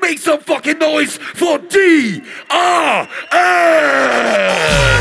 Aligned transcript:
Make 0.00 0.18
some 0.18 0.40
fucking 0.40 0.78
noise 0.78 1.16
for 1.16 1.58
D 1.58 2.22
R 2.50 3.08
S. 3.32 4.91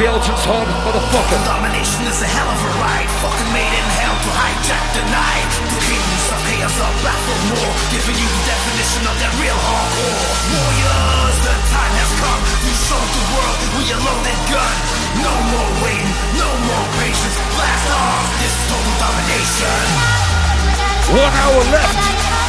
Belgians 0.00 0.40
hard 0.48 0.64
motherfucker. 0.80 1.36
Domination 1.44 2.08
is 2.08 2.24
a 2.24 2.28
hell 2.32 2.48
of 2.48 2.56
a 2.56 2.70
ride. 2.80 3.04
Fucking 3.20 3.52
made 3.52 3.68
in 3.68 3.88
hell 4.00 4.16
to 4.16 4.30
hijack 4.32 4.86
the 4.96 5.04
night. 5.12 5.44
The 5.60 5.76
kings 5.76 6.24
of 6.32 6.40
chaos 6.48 6.72
are 6.80 6.96
for 7.28 7.38
more. 7.52 7.72
Giving 7.92 8.16
you 8.16 8.24
the 8.24 8.42
definition 8.48 9.04
of 9.04 9.12
that 9.20 9.28
real 9.36 9.60
hardcore. 9.60 10.24
Warriors, 10.56 11.36
the 11.44 11.52
time 11.68 11.94
has 12.00 12.12
come 12.16 12.42
to 12.48 12.70
show 12.80 13.02
the 13.12 13.24
world 13.28 13.58
with 13.76 13.86
your 13.92 14.00
loaded 14.00 14.40
gun. 14.48 14.76
No 15.20 15.34
more 15.52 15.70
waiting, 15.84 16.16
no 16.32 16.48
more 16.48 16.86
patience. 16.96 17.36
Blast 17.60 17.88
off 17.92 18.24
this 18.40 18.56
total 18.72 18.94
domination. 19.04 19.84
One 21.12 21.34
hour 21.44 21.60
left. 21.76 22.39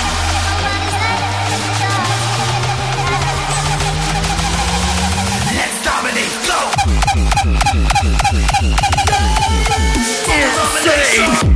City. 10.91 11.51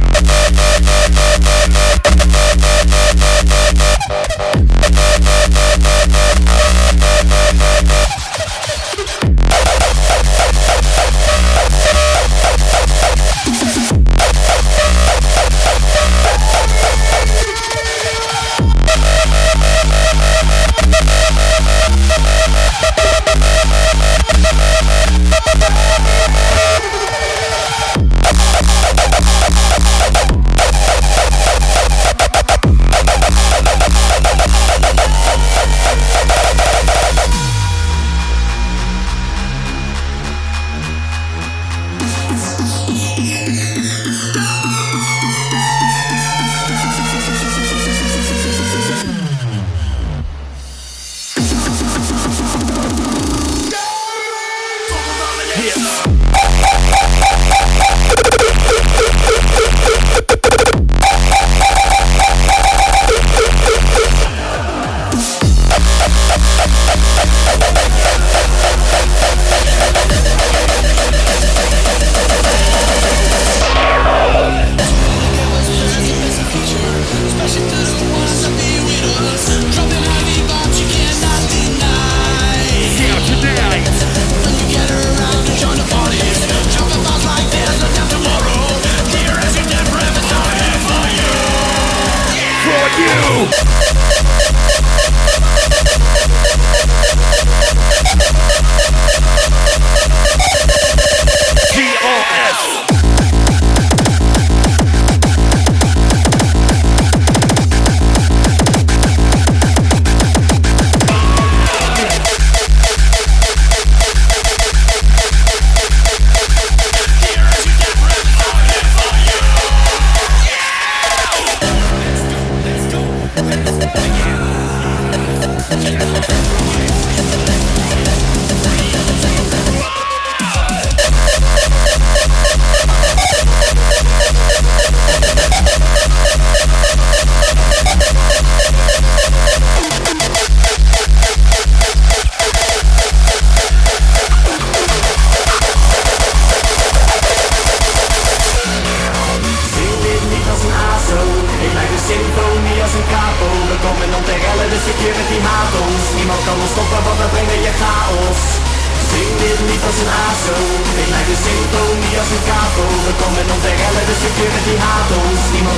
Security 164.46 164.78
Hardus 164.78 165.42
Mimo 165.54 165.74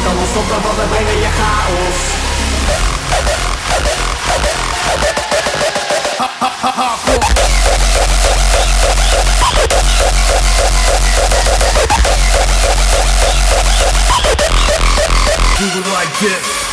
chaos 1.38 2.00
Do 15.58 15.66
it 15.80 15.88
like 15.94 16.20
this. 16.20 16.67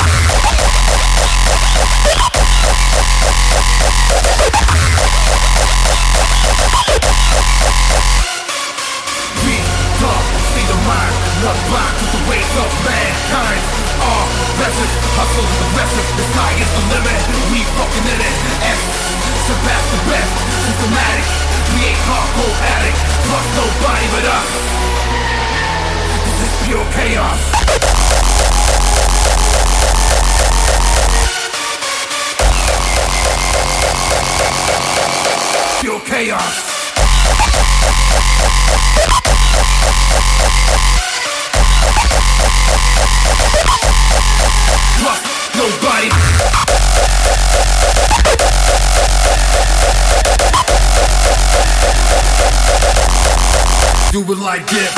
The 16.17 16.25
sky 16.31 16.53
is 16.59 16.71
the 16.71 16.85
limit. 16.95 17.21
We 17.51 17.61
fucking 17.75 18.07
in 18.07 18.21
it. 18.23 18.37
S, 18.63 18.83
surpass 19.47 19.85
the 19.91 20.01
best, 20.11 20.35
systematic. 20.67 21.27
We 21.75 21.81
ain't 21.91 22.03
hardcore 22.07 22.57
addict, 22.75 22.99
trust 23.27 23.51
nobody 23.59 24.07
but 24.15 24.25
us. 24.31 24.51
This 26.25 26.39
is 26.47 26.53
pure 26.66 26.87
chaos. 26.95 28.23
It 54.34 54.41
like 54.41 54.66
this. 54.69 54.95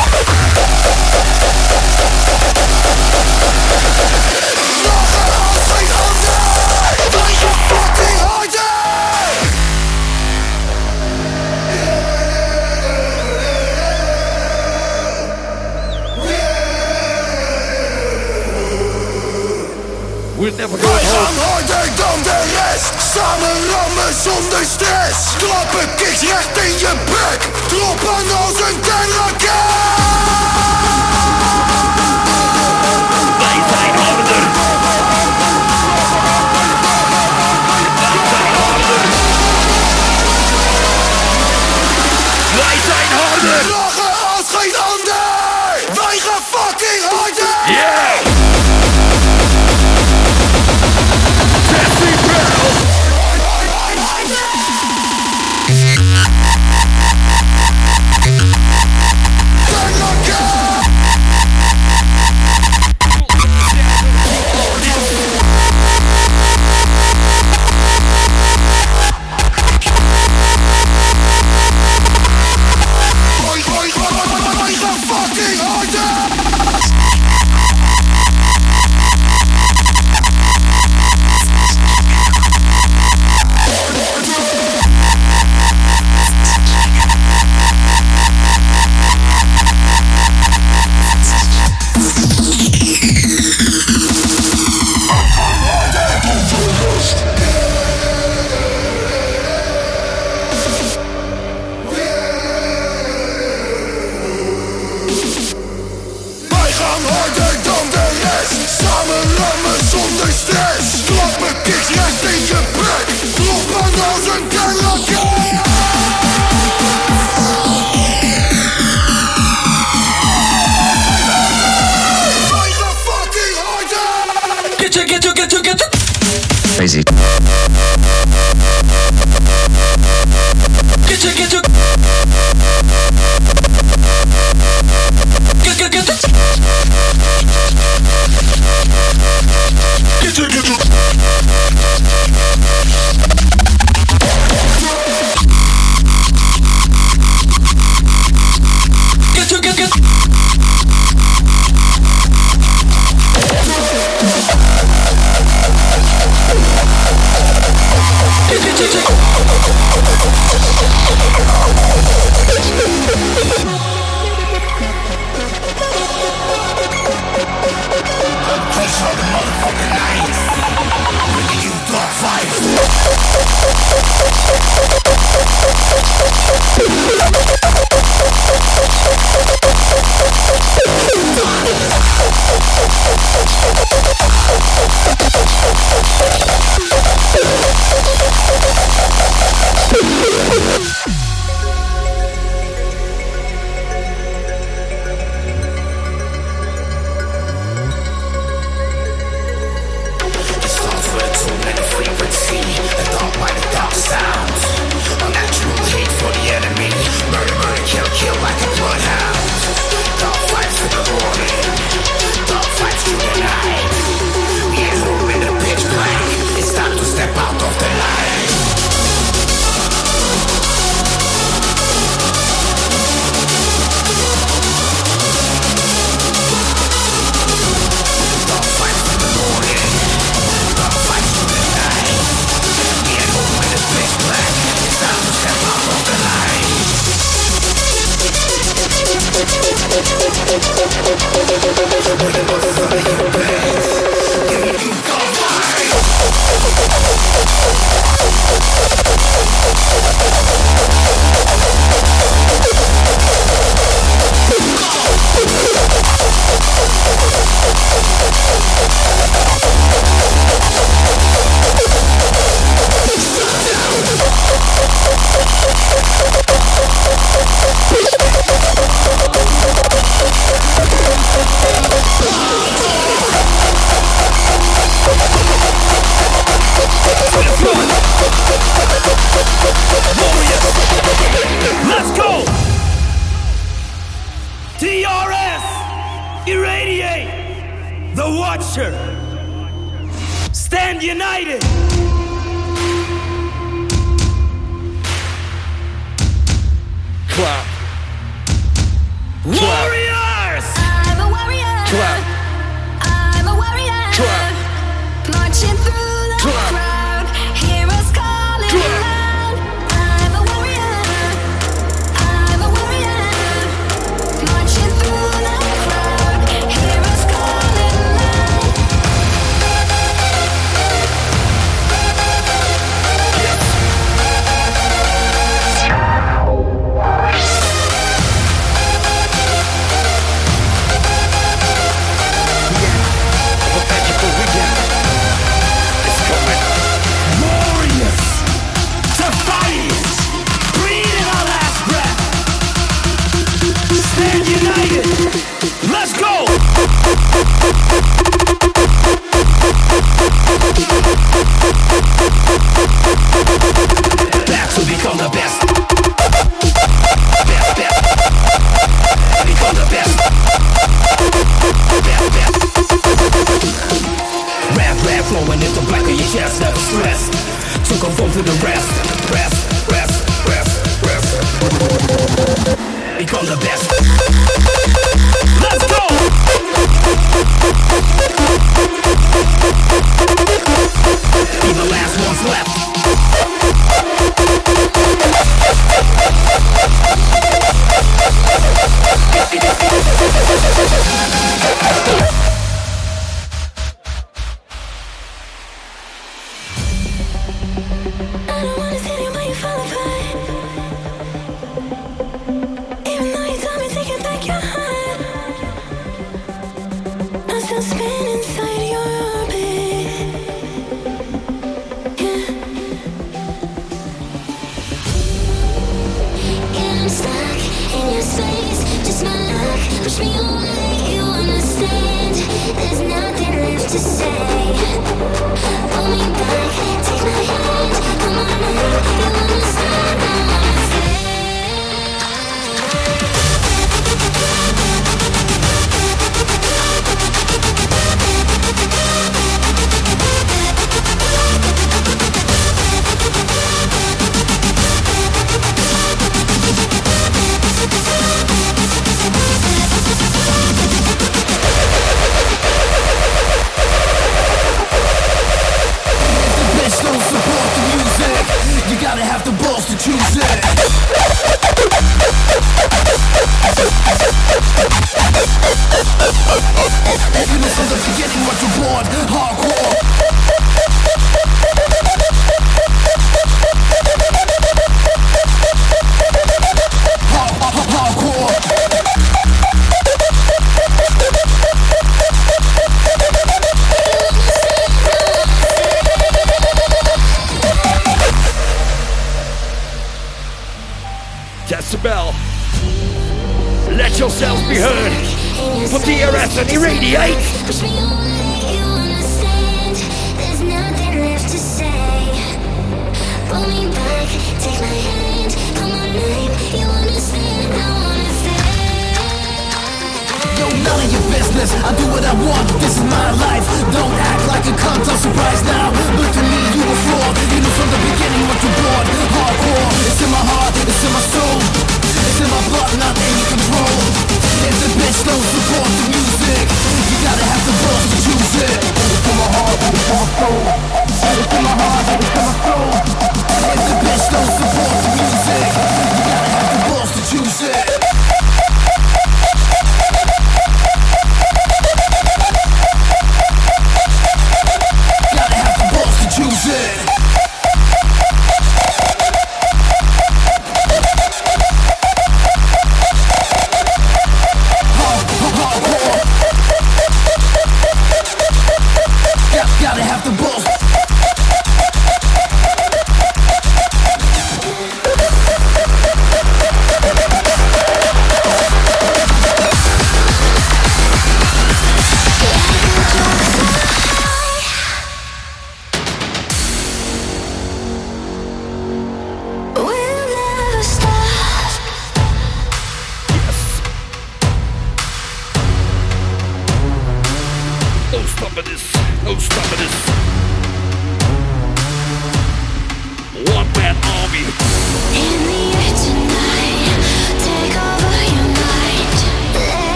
We 20.47 20.53
never 20.53 20.79
Wij 20.79 21.05
gaan 21.05 21.35
harder 21.37 21.97
dan 21.97 22.23
de 22.23 22.39
rest. 22.57 22.93
Samen 23.15 23.57
rammen 23.71 24.15
zonder 24.23 24.65
stress. 24.65 25.19
Klappen 25.39 25.95
kicks 25.97 26.21
recht 26.21 26.57
in 26.57 26.79
je 26.79 26.93
bek 27.05 27.41
Drop 27.69 28.01
als 28.45 28.61
een 28.61 28.81
tankraket 28.81 30.26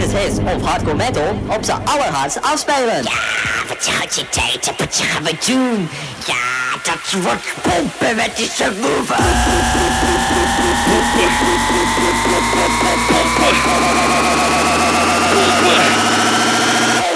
dit 0.00 0.12
is 0.12 0.22
his 0.22 0.38
of 0.38 0.62
hardcore 0.62 0.96
metal 0.96 1.38
op 1.46 1.64
zijn 1.64 1.80
allerhardst 1.84 2.42
afspelen. 2.42 3.02
Ja, 3.02 3.66
wat 3.68 3.88
gaat 3.90 4.14
je 4.14 4.28
tijd 4.28 4.72
wat 4.76 5.00
gaan 5.02 5.22
we 5.22 5.34
doen? 5.46 5.88
Ja, 6.26 6.34
dat 6.82 7.22
wordt 7.22 7.44
pompen 7.62 8.16
met 8.16 8.36
die 8.36 8.50
subwoofer. 8.50 9.16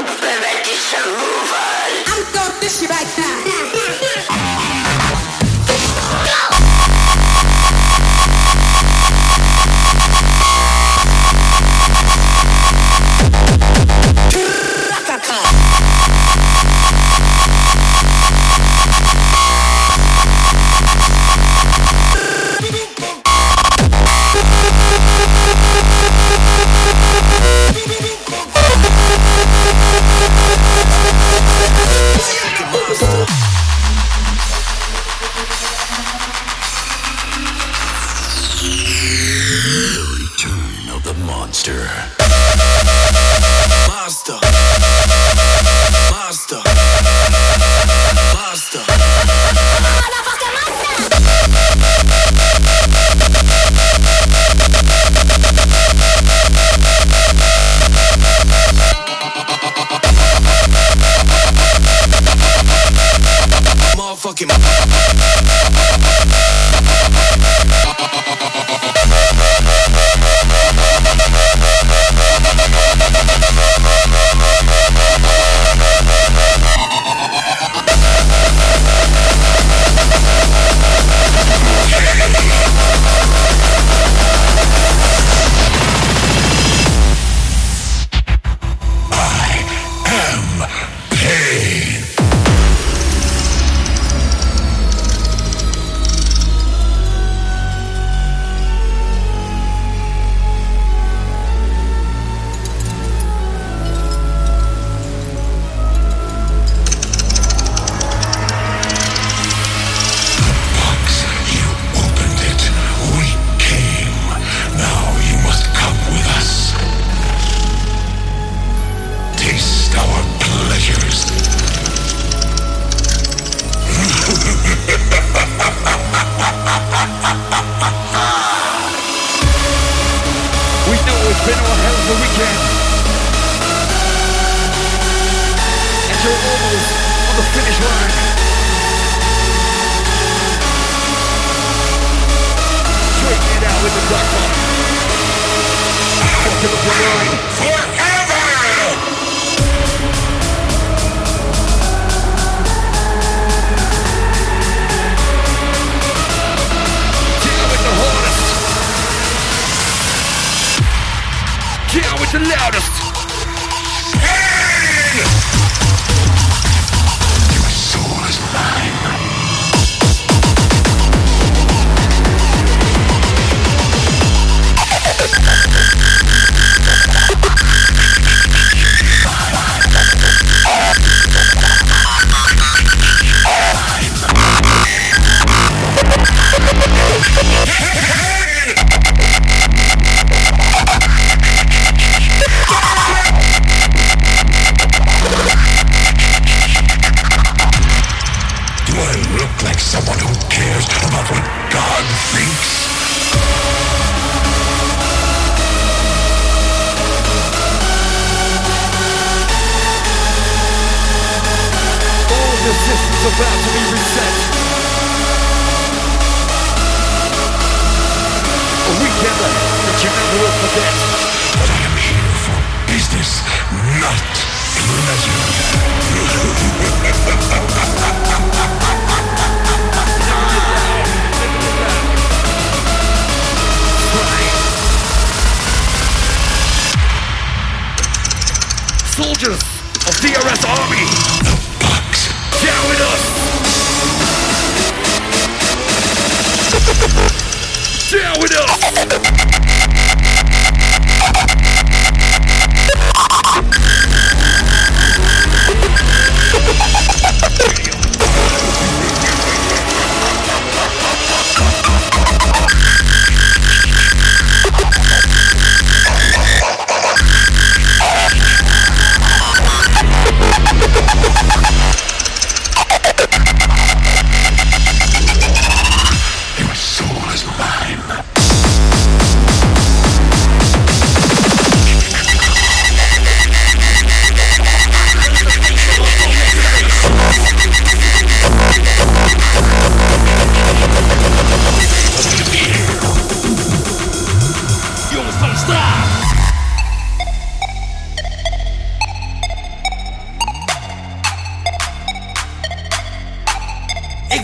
Pompen 0.00 0.38
met 0.40 0.64
die 0.64 0.78
subwoofer. 0.90 1.62
I'm 2.06 2.88
right 2.88 3.18
now. 3.18 3.33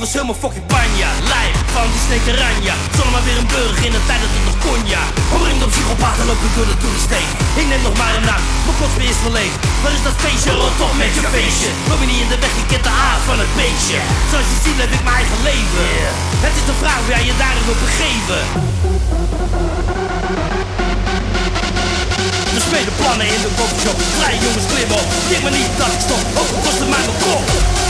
Was 0.00 0.12
helemaal 0.16 0.40
fucking 0.44 0.66
panja, 0.74 1.10
lijp 1.32 1.56
van 1.76 1.86
die 1.94 2.02
snekeranja 2.06 2.74
Zonder 2.96 3.12
maar 3.14 3.24
weer 3.28 3.38
een 3.42 3.50
burger 3.54 3.84
in 3.88 3.94
een 3.98 4.06
tijd 4.08 4.20
dat 4.24 4.32
het 4.36 4.44
nog 4.48 4.58
kon, 4.64 4.80
ja. 4.94 5.04
Omringd 5.34 5.62
op 5.66 5.70
psychopaten 5.74 6.24
loop 6.30 6.42
ik 6.48 6.52
door 6.56 6.68
de 6.72 6.76
toeristeen 6.82 7.30
Ik 7.60 7.66
neem 7.70 7.82
nog 7.88 7.96
maar 8.00 8.14
een 8.16 8.26
naam, 8.30 8.42
mijn 8.66 8.76
kotsbeer 8.80 9.10
is 9.14 9.20
verleefd 9.26 9.58
Waar 9.82 9.94
is 9.98 10.04
dat 10.08 10.16
feestje, 10.24 10.52
rot 10.60 10.80
op 10.86 10.94
met 11.02 11.12
je 11.16 11.22
feestje. 11.36 11.70
Loop 11.88 12.00
je 12.02 12.08
niet 12.12 12.22
in 12.24 12.30
de 12.32 12.38
weg, 12.44 12.52
je 12.60 12.66
kent 12.72 12.84
de 12.88 12.94
A 13.08 13.10
van 13.28 13.38
het 13.42 13.52
beestje. 13.58 13.98
Zoals 14.30 14.48
je 14.52 14.58
ziet 14.64 14.76
leef 14.80 14.92
ik 14.96 15.02
mijn 15.06 15.18
eigen 15.20 15.40
leven. 15.50 15.88
Het 16.44 16.54
is 16.60 16.66
de 16.70 16.76
vraag 16.82 16.98
of 17.02 17.08
jij 17.14 17.24
je 17.28 17.34
daarin 17.42 17.64
wilt 17.68 17.82
begeven. 17.86 18.40
We 22.54 22.60
spelen 22.68 22.94
plannen 23.00 23.26
in 23.34 23.40
de 23.46 23.50
koffieshop 23.58 23.98
Vrij 24.18 24.36
jongens 24.44 24.66
klimmen 24.72 24.96
op, 25.02 25.08
denk 25.30 25.42
maar 25.44 25.56
niet 25.60 25.72
dat 25.80 25.90
ik 25.96 26.00
stop. 26.06 26.22
Ook 26.40 26.50
al 26.54 26.60
kost 26.64 26.78
het 26.82 26.90
mij 26.94 27.04
mijn 27.08 27.20
kop 27.24 27.89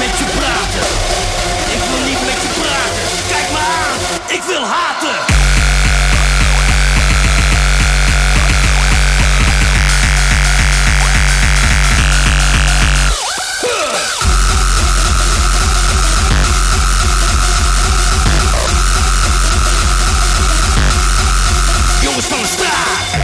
Wil 4.51 4.65
haten. 4.65 5.39
De 22.01 22.09
de. 22.57 23.21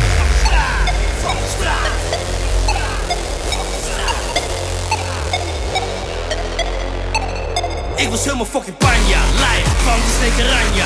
Ik 7.98 8.10
was 8.10 8.24
helemaal 8.24 8.46
fucking 8.46 8.78
panja, 8.78 9.20
lijp 9.40 9.66
van 9.66 9.96
die 9.96 10.14
snekeranja 10.18 10.86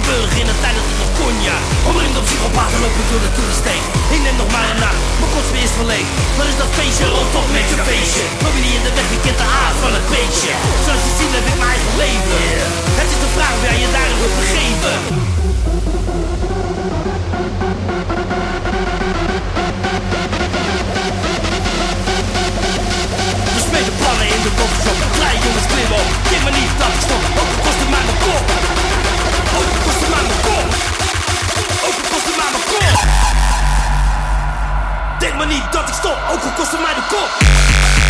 Maar 0.00 0.08
weer 0.08 0.20
burger 0.20 0.40
in 0.42 0.48
het 0.52 0.60
nog 1.00 1.10
kon, 1.18 1.36
ja 1.48 1.56
Omringd 1.88 2.16
op 2.20 2.24
psychopaten 2.28 2.80
loop 2.82 2.96
ik 3.02 3.08
door 3.12 3.22
de 3.26 3.32
toeristeen 3.36 3.84
Ik 4.14 4.20
neem 4.24 4.36
nog 4.42 4.50
maar 4.54 4.66
een 4.72 4.80
nacht, 4.86 5.00
mijn 5.20 5.32
kotsbeer 5.34 5.64
is 5.68 5.74
verleefd 5.80 6.12
Waar 6.36 6.48
is 6.52 6.58
dat 6.62 6.70
feestje, 6.78 7.06
rot 7.14 7.32
op 7.40 7.48
met 7.56 7.66
je 7.70 7.76
feestje. 7.90 8.24
Loop 8.42 8.54
je 8.56 8.62
niet 8.66 8.76
in 8.78 8.84
de 8.86 8.92
weg, 8.98 9.08
je 9.14 9.20
kent 9.26 9.38
de 9.42 9.48
aard 9.62 9.76
van 9.84 9.92
het 9.98 10.06
beestje. 10.12 10.52
Zoals 10.84 11.02
je 11.06 11.12
ziet 11.18 11.32
leef 11.34 11.46
ik 11.50 11.56
mijn 11.60 11.70
eigen 11.74 11.94
leven. 12.02 12.42
Het 13.00 13.08
is 13.14 13.20
de 13.24 13.30
vraag 13.36 13.56
jij 13.66 13.76
je 13.82 13.88
daarin 13.96 14.18
wilt 14.20 14.36
begeven. 14.42 14.96
Plannen 24.00 24.28
in 24.36 24.42
de 24.46 24.52
koffieshop 24.58 24.98
Vrij 25.18 25.36
jongens 25.44 25.66
klimmen 25.72 25.98
op. 26.02 26.08
Denk 26.30 26.42
maar 26.46 26.56
niet 26.60 26.72
dat 26.80 26.90
ik 26.96 27.00
stop 27.06 27.22
Ook 27.40 27.50
kost 27.64 27.78
het 27.82 27.90
mij 27.94 28.04
mijn 28.08 28.20
kop 28.24 28.79
Denk 35.18 35.34
maar 35.34 35.46
niet 35.46 35.72
dat 35.72 35.88
ik 35.88 35.94
stop. 35.94 36.18
Ook 36.32 36.42
al 36.42 36.50
kost 36.56 36.70
het 36.70 36.80
mij 36.80 36.94
de 36.94 37.02
kop 37.08 38.09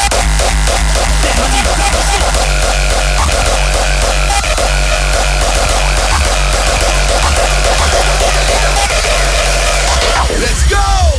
Let's 10.39 10.63
go! 10.69 11.10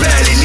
belli 0.00 0.37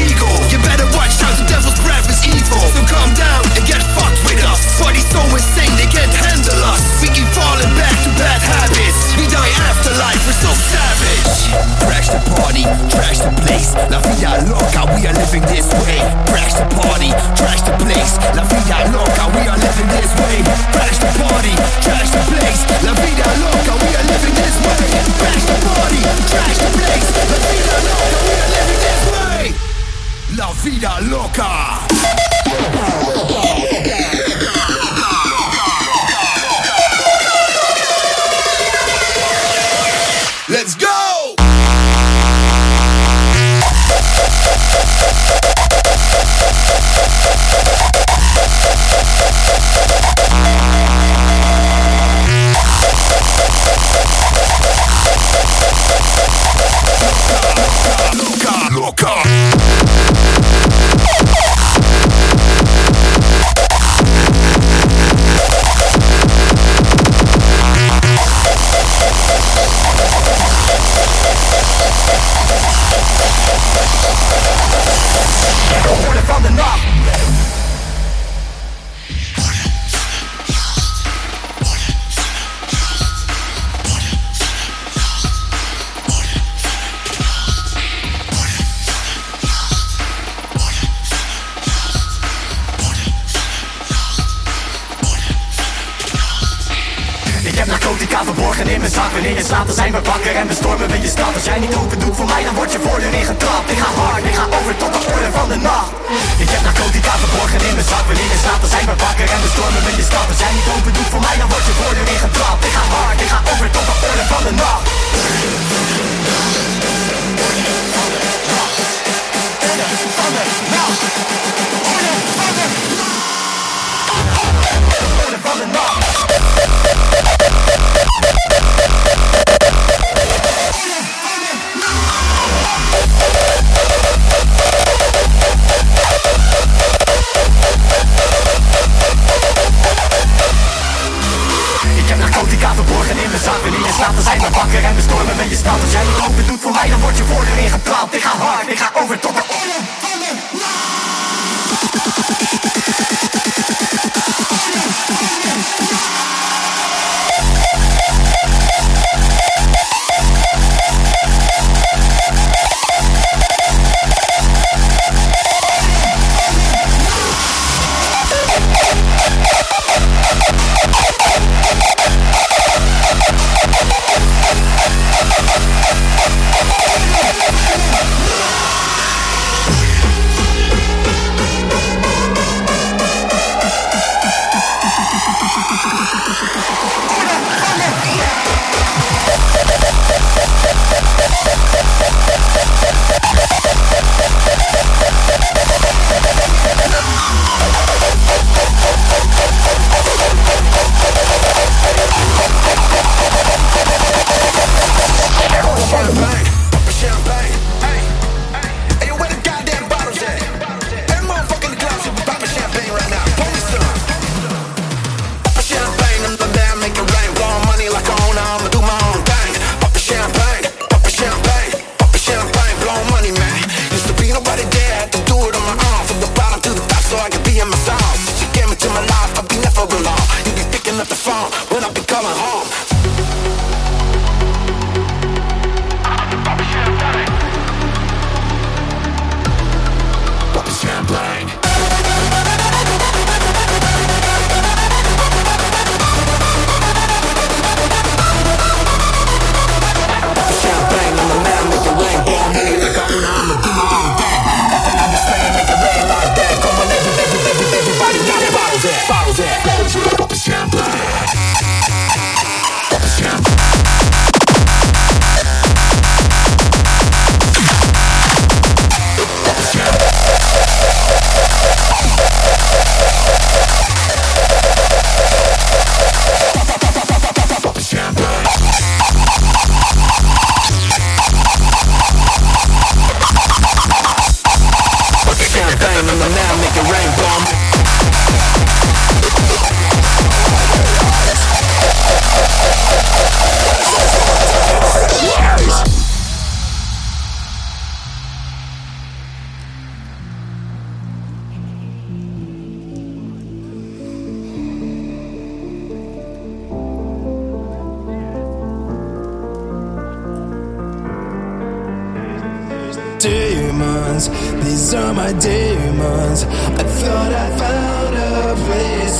stop 110.14 110.30
us 110.30 110.42
and 110.42 110.64
don't 110.66 110.93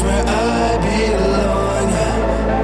where 0.05 0.25
I 0.27 0.77
belong. 0.87 1.89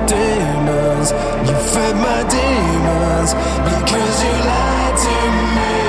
Demons, 0.07 1.11
you 1.49 1.57
fed 1.73 1.97
my 1.97 2.21
demons 2.37 3.31
because 3.69 4.17
you 4.25 4.35
lied 4.51 4.97
to 5.05 5.17
me. 5.57 5.80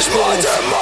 Spider-Man 0.00 0.77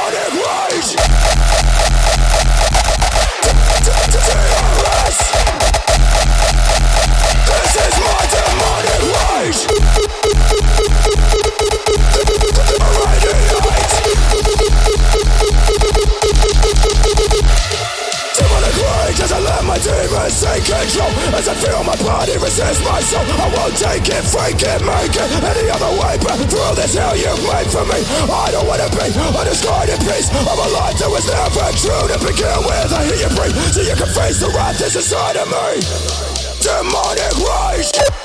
can't 20.27 20.43
take 20.43 20.65
control. 20.67 21.11
As 21.35 21.49
I 21.49 21.55
feel 21.55 21.85
my 21.85 21.95
body 22.03 22.35
resist 22.39 22.83
my 22.83 23.01
soul. 23.01 23.23
I 23.23 23.47
won't 23.55 23.77
take 23.77 24.09
it, 24.09 24.25
fake 24.27 24.63
it, 24.63 24.81
make 24.83 25.15
it 25.15 25.29
Any 25.45 25.71
other 25.71 25.93
way. 26.03 26.19
But 26.19 26.37
through 26.51 26.75
this 26.75 26.95
hell 26.95 27.15
you've 27.15 27.43
made 27.47 27.71
for 27.71 27.85
me 27.87 28.03
I 28.27 28.51
don't 28.51 28.67
wanna 28.67 28.91
be 28.91 29.07
a 29.07 29.45
discarded 29.45 30.01
piece 30.01 30.31
Of 30.31 30.59
a 30.59 30.69
life 30.75 30.99
that 30.99 31.11
was 31.11 31.27
never 31.27 31.71
true 31.79 32.07
to 32.11 32.19
begin 32.27 32.59
with. 32.67 32.93
I 32.93 33.05
hear 33.07 33.29
you 33.29 33.31
breathe 33.37 33.57
so 33.71 33.83
you 33.83 33.95
can 33.95 34.11
face 34.15 34.41
the 34.41 34.51
wrath 34.51 34.79
that's 34.79 34.97
inside 34.97 35.37
of 35.37 35.47
me. 35.47 35.81
Demonic 36.61 37.35
rage. 37.47 38.16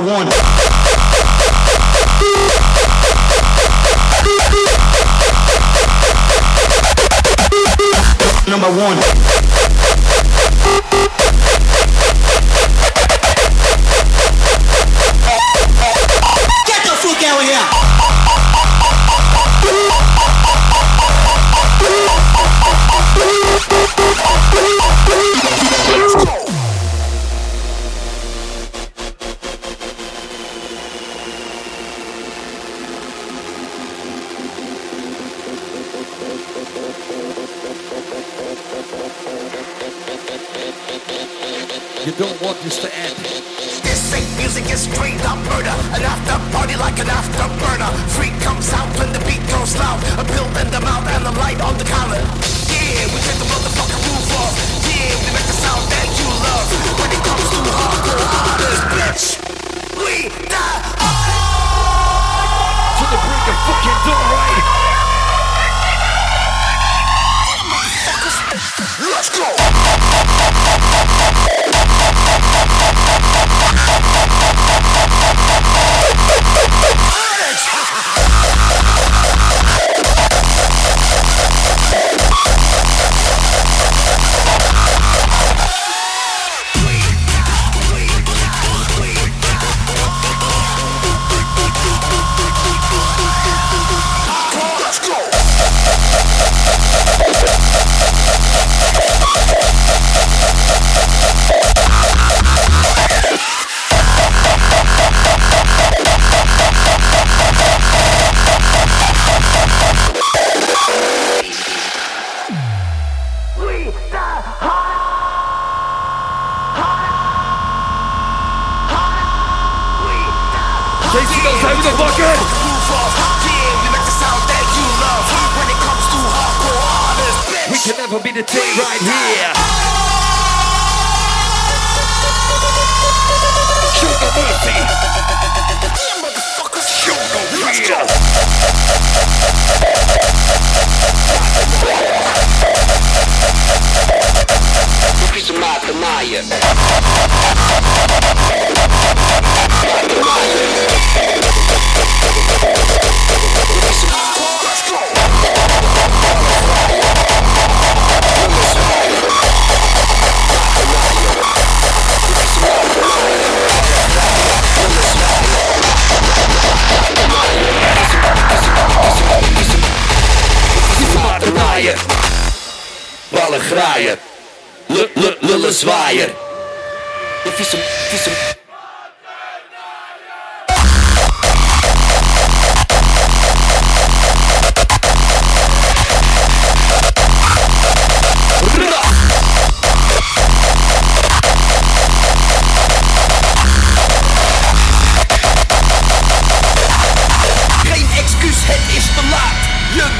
want. 0.00 0.30
Number 8.48 8.68
one. 8.68 9.29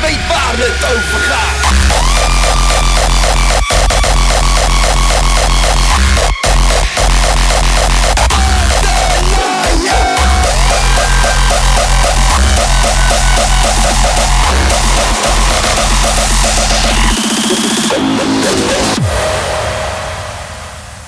Weet 0.00 0.26
waar 0.28 0.54
het 0.56 0.84
over 0.84 1.20
gaat. 1.20 1.60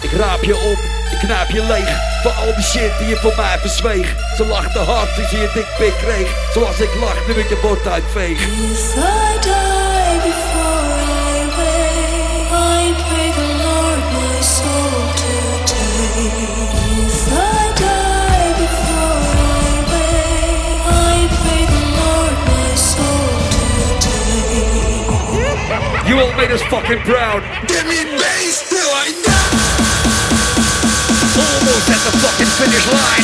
Ik 0.01 0.13
raap 0.19 0.43
je 0.45 0.57
op, 0.57 0.92
knaap 1.23 1.51
je 1.51 1.63
leeg. 1.63 1.97
Voor 2.23 2.31
al 2.31 2.55
die 2.55 2.65
shit 2.65 2.99
die 2.99 3.09
je 3.09 3.17
voor 3.17 3.33
mij 3.37 3.59
verzweeg 3.59 4.15
Ze 4.37 4.47
lachte 4.47 4.79
hard 4.79 5.15
toen 5.15 5.25
ze 5.29 5.37
je 5.37 5.51
dikpik 5.55 5.95
kreeg. 6.05 6.29
Zoals 6.53 6.81
ik 6.81 6.95
lach 7.01 7.27
nu 7.27 7.35
ik 7.35 7.49
je 7.49 7.59
bord 7.63 7.87
uitveeg. 7.87 8.39
If 8.41 8.97
I 8.97 9.39
die 9.41 10.19
before 10.29 11.01
I 11.35 11.37
wake, 11.57 12.49
I 12.79 12.81
pray 13.09 13.31
the 13.41 13.49
Lord 13.65 14.03
my 14.17 14.43
soul 14.43 15.01
to 15.21 15.33
take. 15.71 16.31
If 17.07 17.33
I 17.33 17.35
die 17.85 18.51
before 18.65 19.23
I 19.61 19.63
wake, 19.93 20.81
I 21.13 21.15
pray 21.41 21.63
the 21.75 21.83
Lord 22.01 22.37
my 22.51 22.71
soul 22.77 23.31
to 23.55 23.65
take. 24.07 26.09
You 26.09 26.15
all 26.21 26.33
made 26.37 26.53
us 26.55 26.63
fucking 26.63 27.01
proud. 27.01 27.43
Give 27.67 27.87
me 27.87 28.12
Almost 31.63 31.91
at 31.91 32.03
the 32.03 32.11
fucking 32.19 32.53
finish 32.59 32.87
line. 32.89 33.23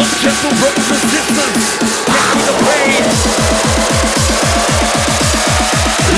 Up 0.00 0.08
gentle 0.16 0.48
road 0.64 0.78
resistance. 0.88 1.76
Carry 2.08 2.40
the 2.40 2.54
pain. 2.64 3.04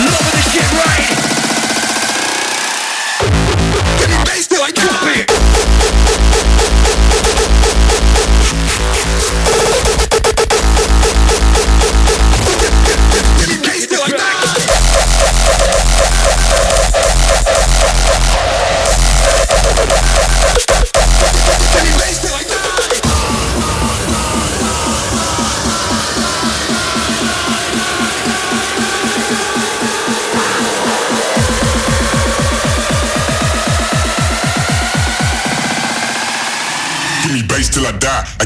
Loving 0.07 0.35
the 0.39 0.43
shit 0.55 0.71
right. 0.79 1.11
Give 3.99 4.09
me 4.09 4.19
bass 4.25 4.47
till 4.47 4.63
I 4.63 4.71
Drop 4.71 5.03
it 5.17 6.24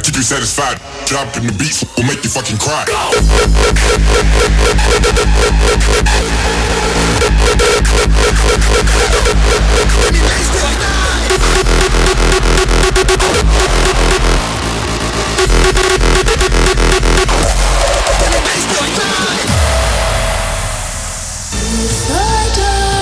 keep 0.09 0.17
you 0.17 0.23
satisfied. 0.23 0.81
Dropping 1.07 1.47
the 1.47 1.53
beats 1.53 1.85
will 1.97 2.05
make 2.05 2.25
you 2.25 2.31
fucking 2.31 2.57
cry. 2.57 2.85
Give 22.79 22.98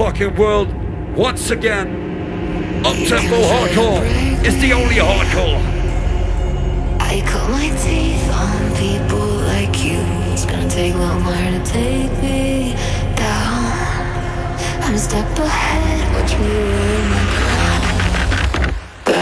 fucking 0.00 0.34
world 0.36 0.72
once 1.14 1.50
again. 1.50 1.86
Up 2.86 2.96
tempo 3.06 3.36
hardcore 3.36 4.02
is 4.46 4.58
the 4.62 4.72
only 4.72 4.94
hardcore. 4.94 5.60
I 6.98 7.20
cut 7.26 7.50
my 7.50 7.68
teeth 7.84 8.26
on 8.32 8.76
people 8.76 9.28
like 9.52 9.84
you. 9.84 10.00
It's 10.32 10.46
gonna 10.46 10.70
take 10.70 10.94
a 10.94 10.96
lot 10.96 11.20
more 11.20 11.34
to 11.34 11.62
take 11.66 12.10
me 12.22 12.72
down. 13.14 13.74
I'm 14.80 14.94
a 14.94 14.98
step 14.98 15.38
ahead, 15.38 16.14
watch 16.14 16.32
me 16.38 16.48
my 17.10 17.22
crown. 19.04 19.20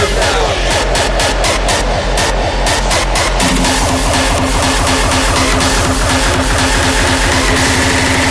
Thank 0.00 0.22
you. 8.22 8.27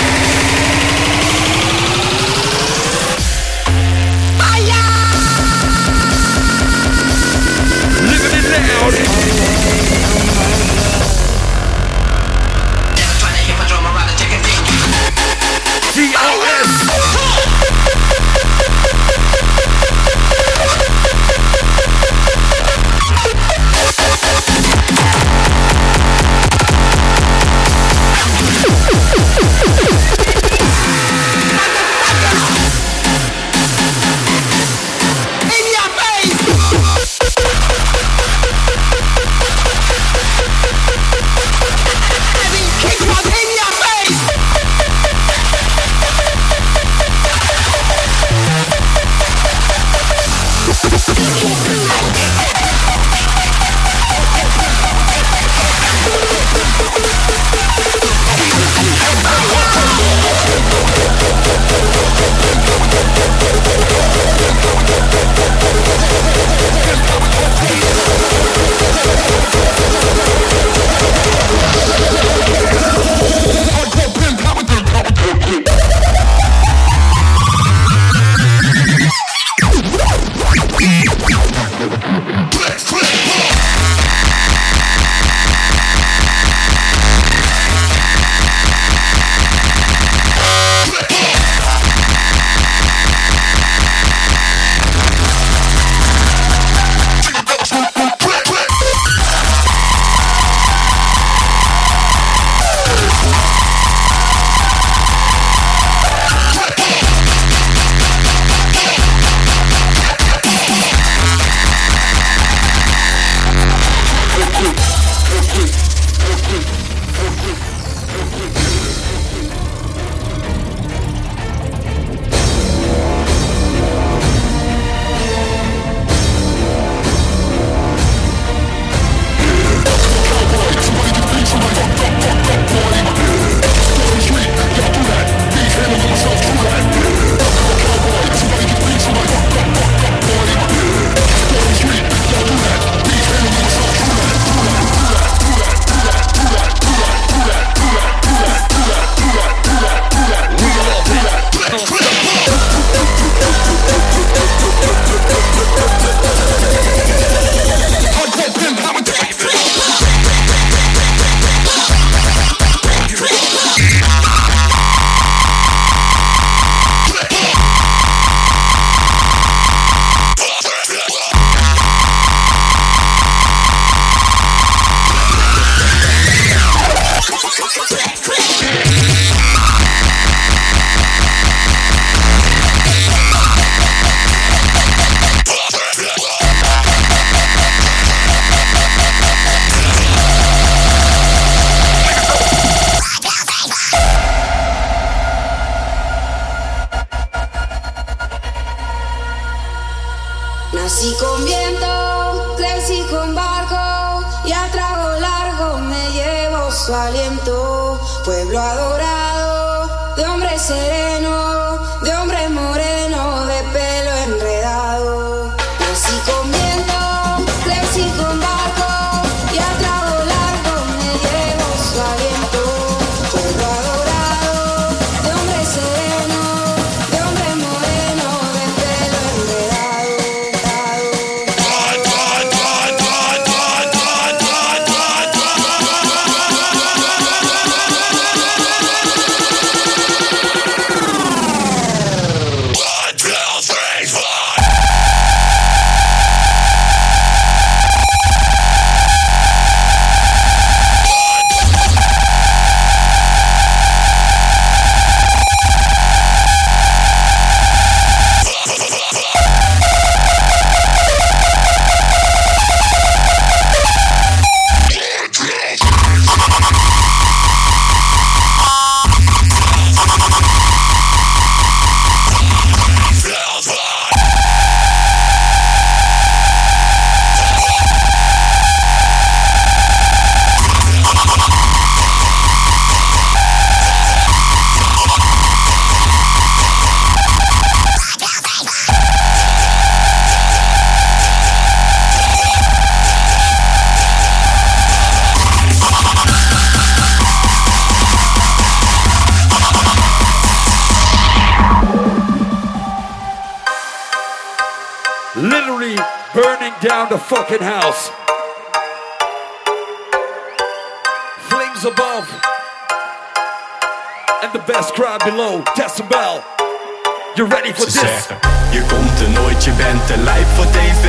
Je 318.70 318.82
komt 318.88 319.20
er 319.20 319.30
nooit, 319.30 319.64
je 319.64 319.72
bent 319.72 320.08
te 320.08 320.18
lijp 320.18 320.48
voor 320.56 320.66
tv. 320.66 321.06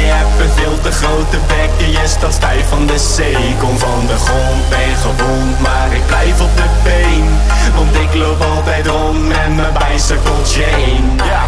Je 0.00 0.10
hebt 0.12 0.40
een 0.40 0.62
veel 0.62 0.80
te 0.80 0.92
grote 0.92 1.38
bek, 1.46 1.88
je 1.88 2.06
staat 2.06 2.34
stijf 2.34 2.68
van 2.68 2.86
de 2.86 2.98
zee. 2.98 3.56
Kom 3.58 3.78
van 3.78 4.06
de 4.06 4.16
grond, 4.16 4.68
ben 4.68 4.96
gewond, 4.96 5.60
maar 5.60 5.92
ik 5.92 6.06
blijf 6.06 6.40
op 6.40 6.56
de 6.56 6.68
been. 6.82 7.28
Want 7.74 7.94
ik 7.94 8.14
loop 8.14 8.40
altijd 8.40 8.86
rond 8.86 9.28
met 9.28 9.56
mijn 9.56 9.72
bicycle 9.72 10.44
chain 10.44 11.16
Ja, 11.16 11.44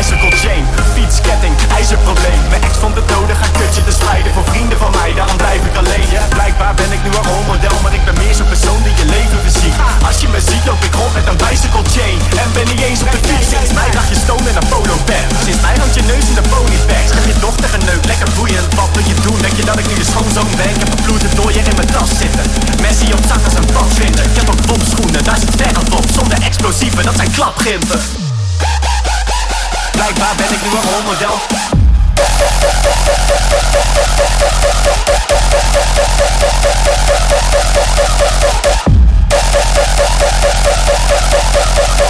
bicycle 0.00 0.34
chain, 0.44 0.64
fietsketting, 0.94 1.54
ijzerprobleem. 1.78 2.40
Mijn 2.48 2.62
ex 2.62 2.74
vond 2.82 2.94
het 3.00 3.08
nodig, 3.16 3.36
ga 3.42 3.48
kutje 3.58 3.82
te 3.88 3.94
strijden. 3.98 4.32
Voor 4.36 4.46
vrienden 4.52 4.78
van 4.78 4.92
mij, 4.98 5.10
daarom 5.18 5.36
blijf 5.36 5.62
ik 5.70 5.76
alleen. 5.82 6.08
Ja, 6.16 6.22
blijkbaar 6.38 6.74
ben 6.82 6.90
ik 6.96 7.02
nu 7.06 7.10
een 7.18 7.26
rolmodel, 7.32 7.76
maar 7.82 7.94
ik 7.98 8.04
ben 8.08 8.16
meer 8.22 8.34
zo'n 8.38 8.52
persoon 8.54 8.80
die 8.86 8.94
je 9.00 9.06
leven 9.16 9.38
verziekt 9.46 9.78
Als 10.08 10.16
je 10.22 10.28
me 10.34 10.40
ziet, 10.50 10.64
loop 10.68 10.82
ik 10.88 10.94
rond 11.00 11.12
met 11.18 11.26
een 11.30 11.38
bicycle 11.44 11.86
chain. 11.96 12.18
En 12.42 12.48
ben 12.56 12.66
niet 12.72 12.82
eens 12.88 13.00
op 13.04 13.10
de 13.16 13.20
fiets, 13.28 13.48
sinds 13.52 13.72
mij 13.78 13.90
draag 13.94 14.08
je 14.12 14.18
stoom 14.24 14.44
in 14.50 14.56
een 14.60 14.68
polo 14.72 14.96
pen 15.08 15.26
Sinds 15.46 15.60
mij 15.66 15.76
hangt 15.80 15.94
je 15.98 16.04
neus 16.12 16.26
in 16.30 16.36
de 16.40 16.46
ponybags 16.52 17.10
Geef 17.14 17.26
je 17.32 17.36
dochter 17.46 17.70
een 17.76 17.84
neuk, 17.90 18.04
lekker 18.10 18.30
boeiend, 18.36 18.68
wat 18.78 18.90
wil 18.94 19.06
je 19.10 19.16
doen? 19.26 19.38
Denk 19.44 19.56
je 19.60 19.64
dat 19.70 19.78
ik 19.82 19.86
nu 19.90 19.94
je 20.02 20.08
schoonzoon 20.12 20.50
ben? 20.60 20.70
Ik 20.74 20.80
heb 20.84 20.90
een 20.94 21.02
bloed 21.04 21.24
dooier 21.38 21.66
in 21.70 21.76
mijn 21.80 21.90
tas 21.94 22.10
zitten. 22.22 22.44
Messi 22.82 23.06
op 23.16 23.24
zak 23.30 23.42
als 23.48 23.56
een 23.60 23.68
padvinder 23.74 24.24
Ik 24.30 24.36
heb 24.40 24.48
ook 24.52 24.62
bomschoenen, 24.66 25.22
daar 25.28 25.38
zit 25.42 25.54
verf 25.60 25.76
op 25.98 26.06
Zonder 26.16 26.38
explosieven, 26.48 27.02
dat 27.08 27.16
zijn 27.20 27.30
klapgimpen 27.36 28.29
Blijkbaar 30.00 30.34
ben 30.36 30.52
ik 30.52 30.62
nu 30.62 30.68
een 30.68 30.90
rolmodel. 30.92 31.34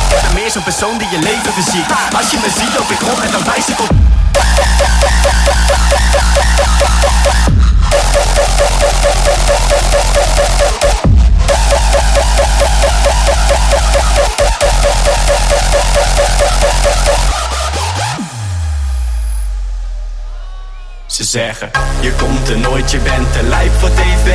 Ik 0.09 0.21
ben 0.23 0.35
meer 0.35 0.51
zo'n 0.51 0.63
persoon 0.63 0.99
die 0.99 1.09
je 1.11 1.19
leven 1.19 1.53
verziekt 1.53 1.93
Als 2.17 2.31
je 2.31 2.39
me 2.43 2.51
ziet 2.61 2.79
loop 2.79 2.91
ik 2.91 3.01
rond 3.01 3.19
met 3.19 3.35
een 3.35 3.45
bicycle 3.55 3.87
Ze 21.21 21.27
zeggen, 21.27 21.71
je 22.01 22.13
komt 22.13 22.49
er 22.49 22.59
nooit, 22.59 22.91
je 22.91 22.99
bent 22.99 23.33
te 23.33 23.43
lijp 23.43 23.73
voor 23.79 23.91
tv. 23.91 24.27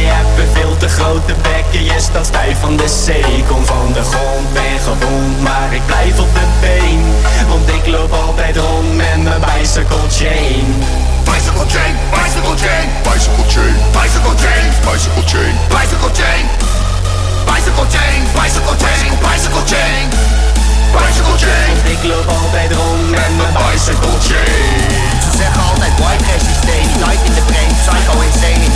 Je 0.00 0.06
hebt 0.16 0.38
een 0.38 0.52
veel 0.54 0.76
te 0.76 0.88
grote 0.88 1.34
bek, 1.42 1.66
je 1.72 2.00
staat 2.00 2.26
stijf 2.26 2.56
van 2.60 2.76
de 2.76 2.88
zee 3.04 3.44
Kom 3.48 3.64
van 3.64 3.92
de 3.92 4.02
grond, 4.02 4.52
ben 4.52 4.78
gewond, 4.88 5.40
maar 5.40 5.74
ik 5.74 5.86
blijf 5.86 6.18
op 6.20 6.34
de 6.34 6.46
been. 6.60 7.02
Want 7.48 7.68
ik 7.68 7.86
loop 7.86 8.12
altijd 8.12 8.56
rond 8.56 8.96
met 8.96 9.22
mijn 9.22 9.40
bicycle 9.40 10.06
chain. 10.18 10.66
Bicycle 11.30 11.66
chain, 11.74 11.94
bicycle 12.14 12.56
chain, 12.64 12.86
bicycle 13.06 13.46
chain, 13.54 13.74
bicycle 13.96 14.36
chain, 14.42 14.74
bicycle 14.94 15.24
chain, 15.30 15.54
bicycle 15.76 16.12
chain, 16.20 16.44
bicycle 17.48 17.86
chain, 17.94 18.20
bicycle 18.38 18.76
chain, 18.82 19.10
bicycle 19.26 19.64
chain, 19.72 20.06
bicycle 20.96 21.38
chain. 21.44 21.72
Ik 21.94 22.02
loop 22.10 22.28
altijd 22.38 22.70
rond 22.78 23.10
met 23.10 23.30
mijn 23.38 23.52
bicycle 23.62 24.18
chain 24.28 25.13
Psycho, 25.34 25.74
that 25.80 25.98
white 26.00 26.20
trash 26.20 26.46
is 26.46 26.58
stained, 26.62 27.00
light 27.02 27.18
in 27.26 27.34
the 27.34 27.42
brain, 27.50 27.70
psycho 27.82 28.20
insane. 28.22 28.73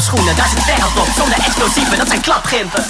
Bomschoenen, 0.00 0.36
daar 0.36 0.48
zit 0.48 0.66
op. 0.96 1.08
Zonder 1.16 1.38
explosieven, 1.38 1.98
dat 1.98 2.08
zijn 2.08 2.20
klapgimpen. 2.20 2.84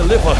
Deliver. 0.00 0.39